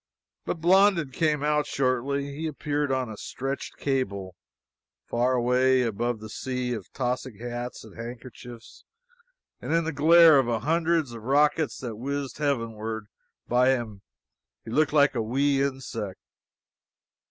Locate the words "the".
6.21-6.27, 9.83-9.91, 10.47-10.61